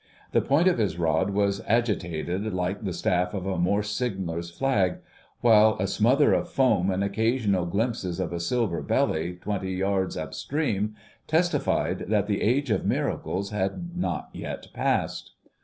The 0.31 0.41
point 0.41 0.67
of 0.67 0.79
his 0.79 0.97
rod 0.97 1.29
was 1.29 1.61
agitated 1.67 2.53
like 2.55 2.81
the 2.83 2.91
staff 2.91 3.35
of 3.35 3.45
a 3.45 3.59
Morse 3.59 3.91
signaller's 3.91 4.49
flag, 4.49 4.95
while 5.41 5.77
a 5.79 5.85
smother 5.85 6.33
of 6.33 6.49
foam 6.49 6.89
and 6.89 7.03
occasional 7.03 7.67
glimpses 7.67 8.19
of 8.19 8.33
a 8.33 8.39
silver 8.39 8.81
belly 8.81 9.33
twenty 9.35 9.73
yards 9.73 10.17
up 10.17 10.33
stream 10.33 10.95
testified 11.27 12.05
that 12.07 12.25
the 12.25 12.41
age 12.41 12.71
of 12.71 12.83
miracles 12.83 13.51
had 13.51 13.95
not 13.95 14.29
yet 14.33 14.69
passed. 14.73 15.33